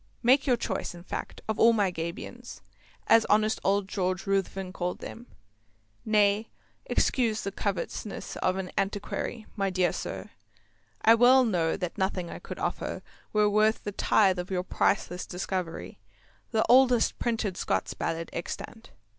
[0.23, 2.61] Make your choice, in fact, of all my Gabions,
[3.05, 5.27] as honest old George Ruthven called them.
[6.03, 6.49] Nay,
[6.87, 10.31] excuse the covetousness of an Antiquary, my dear sir;
[11.03, 15.27] I well know that nothing I could offer were worth a tithe of your priceless
[15.27, 15.99] discovery,
[16.49, 18.89] the oldest printed Scots Ballad extant.